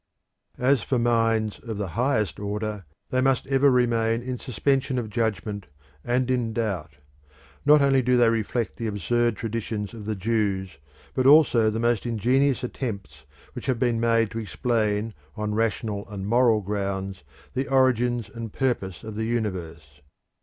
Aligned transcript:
As 0.57 0.81
for 0.81 0.97
minds 0.97 1.59
of 1.59 1.77
the 1.77 1.89
highest 1.89 2.39
order, 2.39 2.85
they 3.11 3.21
must 3.21 3.45
ever 3.45 3.69
remain 3.69 4.23
in 4.23 4.39
suspension 4.39 4.97
of 4.97 5.11
judgement 5.11 5.67
and 6.03 6.31
in 6.31 6.53
doubt. 6.53 6.95
Not 7.67 7.83
only 7.83 8.01
do 8.01 8.17
they 8.17 8.27
reflect 8.31 8.77
the 8.77 8.87
absurd 8.87 9.35
traditions 9.35 9.93
of 9.93 10.05
the 10.05 10.15
Jews, 10.15 10.79
but 11.13 11.27
also 11.27 11.69
the 11.69 11.77
most 11.77 12.07
ingenious 12.07 12.63
attempts 12.63 13.25
which 13.53 13.67
have 13.67 13.77
been 13.77 13.99
made 13.99 14.31
to 14.31 14.39
explain 14.39 15.13
on 15.35 15.53
rational 15.53 16.09
and 16.09 16.25
moral 16.25 16.61
grounds 16.61 17.21
the 17.53 17.67
origin 17.67 18.25
and 18.33 18.51
purpose 18.51 19.03
of 19.03 19.13
the 19.13 19.25
universe. 19.25 20.01